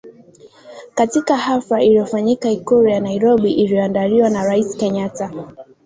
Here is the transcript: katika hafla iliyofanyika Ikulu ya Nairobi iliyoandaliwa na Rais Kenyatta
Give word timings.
katika 0.95 1.37
hafla 1.37 1.81
iliyofanyika 1.83 2.49
Ikulu 2.51 2.87
ya 2.87 2.99
Nairobi 2.99 3.51
iliyoandaliwa 3.51 4.29
na 4.29 4.43
Rais 4.45 4.77
Kenyatta 4.77 5.31